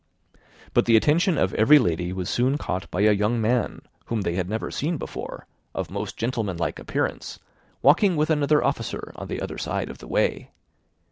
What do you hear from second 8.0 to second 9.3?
with an officer on